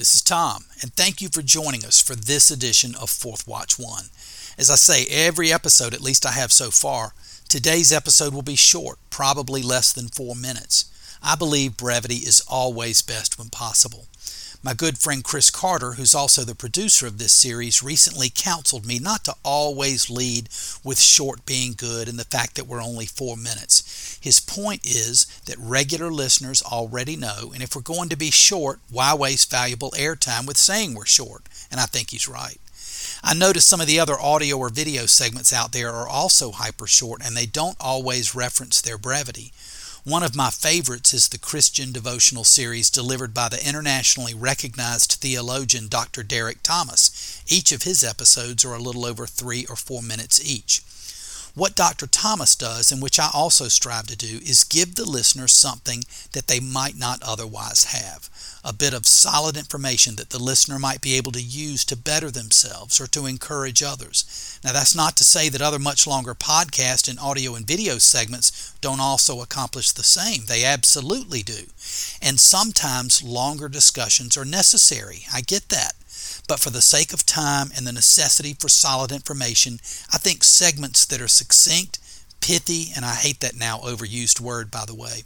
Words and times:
This 0.00 0.14
is 0.14 0.22
Tom, 0.22 0.64
and 0.80 0.94
thank 0.94 1.20
you 1.20 1.28
for 1.28 1.42
joining 1.42 1.84
us 1.84 2.00
for 2.00 2.14
this 2.14 2.50
edition 2.50 2.94
of 2.94 3.10
Fourth 3.10 3.46
Watch 3.46 3.78
One. 3.78 4.04
As 4.56 4.70
I 4.70 4.76
say, 4.76 5.04
every 5.04 5.52
episode, 5.52 5.92
at 5.92 6.00
least 6.00 6.24
I 6.24 6.30
have 6.30 6.52
so 6.52 6.70
far, 6.70 7.12
today's 7.50 7.92
episode 7.92 8.32
will 8.32 8.40
be 8.40 8.56
short, 8.56 8.98
probably 9.10 9.60
less 9.60 9.92
than 9.92 10.08
four 10.08 10.34
minutes. 10.34 10.86
I 11.22 11.34
believe 11.36 11.76
brevity 11.76 12.14
is 12.14 12.40
always 12.48 13.02
best 13.02 13.38
when 13.38 13.50
possible. 13.50 14.06
My 14.62 14.72
good 14.72 14.96
friend 14.96 15.22
Chris 15.22 15.50
Carter, 15.50 15.92
who's 15.92 16.14
also 16.14 16.44
the 16.44 16.54
producer 16.54 17.06
of 17.06 17.18
this 17.18 17.34
series, 17.34 17.82
recently 17.82 18.30
counseled 18.34 18.86
me 18.86 18.98
not 18.98 19.24
to 19.24 19.34
always 19.44 20.08
lead 20.08 20.48
with 20.84 21.00
short 21.00 21.44
being 21.46 21.74
good 21.76 22.08
and 22.08 22.18
the 22.18 22.24
fact 22.24 22.56
that 22.56 22.66
we're 22.66 22.82
only 22.82 23.06
four 23.06 23.36
minutes. 23.36 24.18
His 24.20 24.40
point 24.40 24.84
is 24.84 25.26
that 25.46 25.56
regular 25.58 26.10
listeners 26.10 26.62
already 26.62 27.16
know, 27.16 27.52
and 27.52 27.62
if 27.62 27.74
we're 27.74 27.82
going 27.82 28.08
to 28.10 28.16
be 28.16 28.30
short, 28.30 28.80
why 28.90 29.14
waste 29.14 29.50
valuable 29.50 29.92
airtime 29.92 30.46
with 30.46 30.56
saying 30.56 30.94
we're 30.94 31.06
short? 31.06 31.48
And 31.70 31.80
I 31.80 31.86
think 31.86 32.10
he's 32.10 32.28
right. 32.28 32.58
I 33.22 33.34
notice 33.34 33.64
some 33.64 33.80
of 33.80 33.86
the 33.86 34.00
other 34.00 34.18
audio 34.18 34.56
or 34.56 34.70
video 34.70 35.06
segments 35.06 35.52
out 35.52 35.72
there 35.72 35.90
are 35.90 36.08
also 36.08 36.52
hyper 36.52 36.86
short 36.86 37.20
and 37.24 37.36
they 37.36 37.46
don't 37.46 37.76
always 37.80 38.34
reference 38.34 38.80
their 38.80 38.98
brevity. 38.98 39.52
One 40.04 40.22
of 40.22 40.34
my 40.34 40.48
favorites 40.48 41.12
is 41.12 41.28
the 41.28 41.36
Christian 41.36 41.92
devotional 41.92 42.44
series 42.44 42.88
delivered 42.88 43.34
by 43.34 43.50
the 43.50 43.62
internationally 43.62 44.32
recognized 44.32 45.12
theologian 45.20 45.88
Dr. 45.88 46.22
Derek 46.22 46.62
Thomas. 46.62 47.42
Each 47.46 47.70
of 47.70 47.82
his 47.82 48.02
episodes 48.02 48.64
are 48.64 48.72
a 48.72 48.78
little 48.78 49.04
over 49.04 49.26
three 49.26 49.66
or 49.66 49.76
four 49.76 50.02
minutes 50.02 50.42
each. 50.42 50.80
What 51.54 51.74
Dr. 51.74 52.06
Thomas 52.06 52.54
does, 52.54 52.92
and 52.92 53.02
which 53.02 53.18
I 53.18 53.28
also 53.32 53.68
strive 53.68 54.06
to 54.06 54.16
do, 54.16 54.38
is 54.44 54.62
give 54.62 54.94
the 54.94 55.04
listener 55.04 55.48
something 55.48 56.04
that 56.32 56.46
they 56.46 56.60
might 56.60 56.96
not 56.96 57.22
otherwise 57.22 57.84
have. 57.84 58.30
A 58.62 58.72
bit 58.72 58.94
of 58.94 59.06
solid 59.06 59.56
information 59.56 60.16
that 60.16 60.30
the 60.30 60.38
listener 60.38 60.78
might 60.78 61.00
be 61.00 61.14
able 61.14 61.32
to 61.32 61.42
use 61.42 61.84
to 61.86 61.96
better 61.96 62.30
themselves 62.30 63.00
or 63.00 63.06
to 63.08 63.26
encourage 63.26 63.82
others. 63.82 64.58
Now, 64.62 64.72
that's 64.72 64.94
not 64.94 65.16
to 65.16 65.24
say 65.24 65.48
that 65.48 65.62
other 65.62 65.78
much 65.78 66.06
longer 66.06 66.34
podcast 66.34 67.08
and 67.08 67.18
audio 67.18 67.54
and 67.54 67.66
video 67.66 67.98
segments 67.98 68.72
don't 68.80 69.00
also 69.00 69.40
accomplish 69.40 69.90
the 69.90 70.04
same. 70.04 70.46
They 70.46 70.64
absolutely 70.64 71.42
do. 71.42 71.66
And 72.22 72.38
sometimes 72.38 73.22
longer 73.22 73.68
discussions 73.68 74.36
are 74.36 74.44
necessary. 74.44 75.24
I 75.32 75.40
get 75.40 75.68
that. 75.70 75.94
But 76.48 76.60
for 76.60 76.70
the 76.70 76.82
sake 76.82 77.12
of 77.12 77.26
time 77.26 77.70
and 77.76 77.86
the 77.86 77.92
necessity 77.92 78.54
for 78.54 78.68
solid 78.68 79.12
information, 79.12 79.80
I 80.12 80.18
think 80.18 80.42
segments 80.42 81.04
that 81.06 81.20
are 81.20 81.28
succinct, 81.28 81.98
pithy, 82.40 82.92
and 82.94 83.04
I 83.04 83.14
hate 83.14 83.40
that 83.40 83.56
now 83.56 83.78
overused 83.78 84.40
word, 84.40 84.70
by 84.70 84.84
the 84.84 84.94
way, 84.94 85.24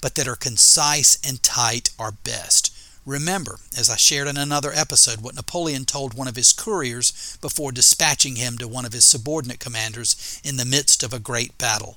but 0.00 0.14
that 0.14 0.28
are 0.28 0.36
concise 0.36 1.18
and 1.26 1.42
tight 1.42 1.90
are 1.98 2.12
best. 2.12 2.74
Remember, 3.04 3.58
as 3.76 3.90
I 3.90 3.96
shared 3.96 4.28
in 4.28 4.36
another 4.36 4.72
episode, 4.72 5.22
what 5.22 5.34
Napoleon 5.34 5.84
told 5.84 6.14
one 6.14 6.28
of 6.28 6.36
his 6.36 6.52
couriers 6.52 7.36
before 7.40 7.72
dispatching 7.72 8.36
him 8.36 8.58
to 8.58 8.68
one 8.68 8.84
of 8.84 8.92
his 8.92 9.04
subordinate 9.04 9.58
commanders 9.58 10.40
in 10.44 10.56
the 10.56 10.64
midst 10.64 11.02
of 11.02 11.12
a 11.12 11.18
great 11.18 11.58
battle. 11.58 11.96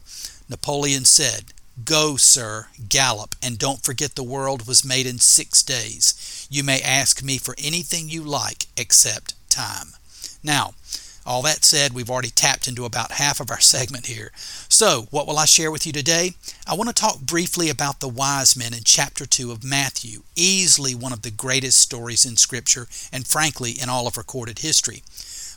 Napoleon 0.50 1.06
said, 1.06 1.54
Go, 1.84 2.16
sir, 2.16 2.68
gallop, 2.88 3.36
and 3.44 3.58
don't 3.58 3.84
forget 3.84 4.16
the 4.16 4.24
world 4.24 4.66
was 4.66 4.86
made 4.86 5.06
in 5.06 5.20
six 5.20 5.62
days. 5.62 6.48
You 6.50 6.64
may 6.64 6.80
ask 6.82 7.22
me 7.22 7.38
for 7.38 7.54
anything 7.58 8.08
you 8.08 8.24
like 8.24 8.68
except 8.78 9.34
time. 9.50 9.88
Now, 10.42 10.74
all 11.26 11.42
that 11.42 11.66
said, 11.66 11.92
we've 11.92 12.10
already 12.10 12.30
tapped 12.30 12.68
into 12.68 12.86
about 12.86 13.14
half 13.14 13.40
of 13.40 13.50
our 13.50 13.60
segment 13.60 14.06
here. 14.06 14.32
So, 14.70 15.08
what 15.10 15.28
will 15.28 15.40
I 15.40 15.46
share 15.46 15.72
with 15.72 15.86
you 15.86 15.92
today? 15.92 16.36
I 16.66 16.76
want 16.76 16.88
to 16.88 16.94
talk 16.94 17.20
briefly 17.20 17.70
about 17.70 18.00
the 18.00 18.08
wise 18.08 18.56
men 18.56 18.74
in 18.74 18.84
chapter 18.86 19.26
2 19.26 19.52
of 19.52 19.64
Matthew, 19.64 20.22
easily 20.36 20.94
one 20.94 21.12
of 21.12 21.24
the 21.24 21.32
greatest 21.32 21.80
stories 21.80 22.26
in 22.26 22.38
Scripture 22.38 22.88
and 23.12 23.28
frankly 23.28 23.72
in 23.72 23.90
all 23.90 24.08
of 24.08 24.18
recorded 24.18 24.60
history. 24.60 25.04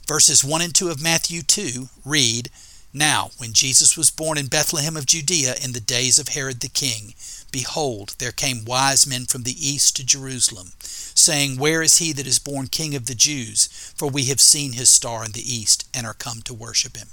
Verses 0.06 0.42
1 0.42 0.62
and 0.62 0.74
2 0.74 0.88
of 0.88 1.02
Matthew 1.02 1.42
2 1.42 1.90
read, 2.04 2.48
now, 2.92 3.30
when 3.36 3.52
Jesus 3.52 3.98
was 3.98 4.10
born 4.10 4.38
in 4.38 4.46
Bethlehem 4.46 4.96
of 4.96 5.04
Judea 5.04 5.56
in 5.62 5.72
the 5.72 5.80
days 5.80 6.18
of 6.18 6.28
Herod 6.28 6.60
the 6.60 6.68
king, 6.68 7.14
behold, 7.52 8.14
there 8.18 8.32
came 8.32 8.64
wise 8.64 9.06
men 9.06 9.26
from 9.26 9.42
the 9.42 9.54
east 9.54 9.94
to 9.96 10.06
Jerusalem, 10.06 10.72
saying, 10.80 11.58
Where 11.58 11.82
is 11.82 11.98
he 11.98 12.12
that 12.14 12.26
is 12.26 12.38
born 12.38 12.68
King 12.68 12.94
of 12.94 13.04
the 13.04 13.14
Jews? 13.14 13.66
For 13.94 14.08
we 14.08 14.24
have 14.24 14.40
seen 14.40 14.72
his 14.72 14.88
star 14.88 15.22
in 15.22 15.32
the 15.32 15.54
east 15.54 15.86
and 15.92 16.06
are 16.06 16.14
come 16.14 16.40
to 16.42 16.54
worship 16.54 16.96
him. 16.96 17.08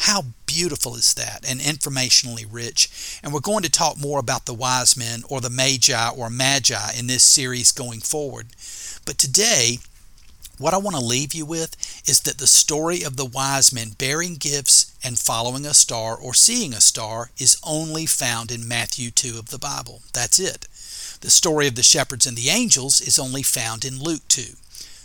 How 0.00 0.24
beautiful 0.44 0.94
is 0.96 1.14
that 1.14 1.44
and 1.48 1.60
informationally 1.60 2.46
rich. 2.50 3.18
And 3.22 3.32
we're 3.32 3.40
going 3.40 3.62
to 3.62 3.70
talk 3.70 3.98
more 3.98 4.18
about 4.18 4.46
the 4.46 4.54
wise 4.54 4.96
men 4.96 5.22
or 5.28 5.40
the 5.40 5.50
magi 5.50 6.10
or 6.10 6.28
magi 6.30 6.92
in 6.98 7.06
this 7.06 7.22
series 7.22 7.72
going 7.72 8.00
forward. 8.00 8.48
But 9.06 9.18
today, 9.18 9.78
what 10.58 10.74
I 10.74 10.78
want 10.78 10.96
to 10.96 11.04
leave 11.04 11.34
you 11.34 11.46
with 11.46 11.74
is 12.06 12.20
that 12.20 12.38
the 12.38 12.46
story 12.46 13.02
of 13.02 13.16
the 13.16 13.24
wise 13.24 13.72
men 13.72 13.90
bearing 13.98 14.36
gifts 14.36 14.89
and 15.02 15.18
following 15.18 15.64
a 15.64 15.74
star 15.74 16.16
or 16.16 16.34
seeing 16.34 16.72
a 16.72 16.80
star 16.80 17.30
is 17.38 17.60
only 17.64 18.06
found 18.06 18.50
in 18.50 18.68
Matthew 18.68 19.10
2 19.10 19.38
of 19.38 19.50
the 19.50 19.58
Bible. 19.58 20.02
That's 20.12 20.38
it. 20.38 20.66
The 21.20 21.30
story 21.30 21.66
of 21.66 21.74
the 21.74 21.82
shepherds 21.82 22.26
and 22.26 22.36
the 22.36 22.48
angels 22.48 23.00
is 23.00 23.18
only 23.18 23.42
found 23.42 23.84
in 23.84 23.98
Luke 23.98 24.26
2. 24.28 24.56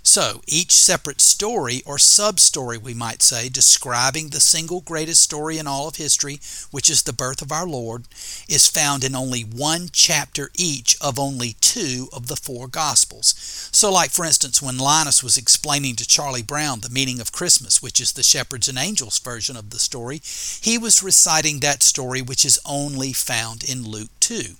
So, 0.08 0.44
each 0.46 0.72
separate 0.72 1.20
story, 1.20 1.82
or 1.84 1.98
sub 1.98 2.40
story, 2.40 2.78
we 2.78 2.94
might 2.94 3.24
say, 3.24 3.50
describing 3.50 4.30
the 4.30 4.40
single 4.40 4.82
greatest 4.82 5.24
story 5.24 5.58
in 5.58 5.66
all 5.66 5.88
of 5.88 5.96
history, 5.96 6.40
which 6.70 6.92
is 6.92 7.02
the 7.02 7.12
birth 7.12 7.42
of 7.42 7.52
our 7.52 7.66
Lord, 7.66 8.04
is 8.48 8.70
found 8.70 9.04
in 9.04 9.16
only 9.16 9.42
one 9.42 9.90
chapter 9.92 10.52
each 10.54 10.96
of 11.02 11.18
only 11.18 11.56
two 11.60 12.08
of 12.14 12.28
the 12.28 12.36
four 12.36 12.68
Gospels. 12.68 13.34
So, 13.72 13.92
like 13.92 14.12
for 14.12 14.24
instance, 14.24 14.62
when 14.62 14.78
Linus 14.78 15.24
was 15.24 15.38
explaining 15.38 15.96
to 15.96 16.08
Charlie 16.08 16.44
Brown 16.44 16.82
the 16.82 16.90
meaning 16.90 17.20
of 17.20 17.32
Christmas, 17.32 17.82
which 17.82 18.00
is 18.00 18.12
the 18.12 18.22
shepherds 18.22 18.68
and 18.68 18.78
angels 18.78 19.18
version 19.18 19.58
of 19.58 19.72
the 19.72 19.80
story, 19.80 20.22
he 20.62 20.78
was 20.78 21.02
reciting 21.02 21.62
that 21.62 21.82
story, 21.82 22.22
which 22.22 22.46
is 22.46 22.60
only 22.64 23.12
found 23.12 23.64
in 23.64 23.82
Luke 23.82 24.12
2. 24.20 24.56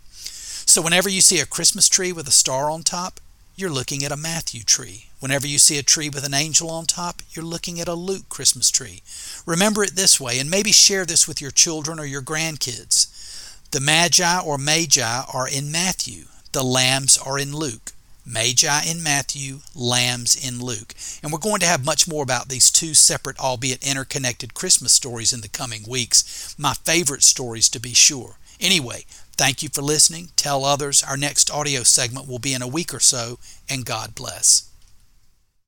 So, 0.66 0.82
whenever 0.82 1.08
you 1.08 1.22
see 1.22 1.40
a 1.40 1.46
Christmas 1.46 1.88
tree 1.88 2.12
with 2.12 2.28
a 2.28 2.32
star 2.32 2.72
on 2.72 2.82
top, 2.82 3.20
you're 3.56 3.70
looking 3.70 4.04
at 4.04 4.12
a 4.12 4.18
Matthew 4.18 4.64
tree. 4.64 5.06
Whenever 5.20 5.48
you 5.48 5.58
see 5.58 5.78
a 5.78 5.84
tree 5.84 6.10
with 6.10 6.26
an 6.26 6.34
angel 6.34 6.70
on 6.70 6.86
top, 6.86 7.22
you're 7.32 7.46
looking 7.46 7.80
at 7.80 7.88
a 7.88 7.94
Luke 7.94 8.28
Christmas 8.30 8.70
tree. 8.70 9.02
Remember 9.46 9.84
it 9.84 9.96
this 9.96 10.20
way, 10.20 10.40
and 10.40 10.50
maybe 10.50 10.72
share 10.72 11.06
this 11.06 11.28
with 11.28 11.42
your 11.42 11.52
children 11.52 12.00
or 12.00 12.06
your 12.06 12.22
grandkids. 12.22 13.12
The 13.72 13.80
Magi 13.80 14.40
or 14.40 14.58
Magi 14.58 15.24
are 15.34 15.48
in 15.48 15.72
Matthew, 15.72 16.26
the 16.52 16.64
lambs 16.64 17.18
are 17.18 17.40
in 17.40 17.56
Luke. 17.56 17.94
Magi 18.26 18.84
in 18.86 19.04
Matthew, 19.04 19.60
lambs 19.76 20.36
in 20.36 20.60
Luke. 20.60 20.96
And 21.22 21.32
we're 21.32 21.38
going 21.38 21.60
to 21.60 21.68
have 21.68 21.86
much 21.86 22.08
more 22.08 22.24
about 22.24 22.50
these 22.50 22.72
two 22.72 22.96
separate, 22.96 23.40
albeit 23.40 23.88
interconnected 23.88 24.56
Christmas 24.56 24.94
stories 24.94 25.32
in 25.32 25.42
the 25.42 25.48
coming 25.48 25.84
weeks. 25.88 26.56
My 26.58 26.74
favorite 26.74 27.22
stories, 27.22 27.70
to 27.70 27.80
be 27.80 27.94
sure. 27.94 28.38
Anyway, 28.60 29.06
thank 29.38 29.64
you 29.64 29.70
for 29.70 29.82
listening. 29.82 30.30
Tell 30.36 30.66
others. 30.66 31.04
Our 31.04 31.18
next 31.18 31.52
audio 31.52 31.84
segment 31.84 32.28
will 32.28 32.40
be 32.40 32.54
in 32.54 32.62
a 32.62 32.68
week 32.68 32.94
or 32.94 33.00
so, 33.00 33.40
and 33.70 33.86
God 33.86 34.16
bless. 34.16 34.70